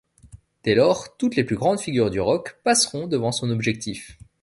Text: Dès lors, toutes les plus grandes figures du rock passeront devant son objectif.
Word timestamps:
Dès 0.63 0.73
lors, 0.73 1.15
toutes 1.17 1.35
les 1.35 1.43
plus 1.43 1.55
grandes 1.57 1.79
figures 1.79 2.09
du 2.09 2.19
rock 2.19 2.57
passeront 2.63 3.05
devant 3.05 3.31
son 3.31 3.51
objectif. 3.51 4.17